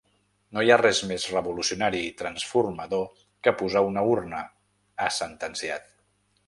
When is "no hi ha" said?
0.57-0.77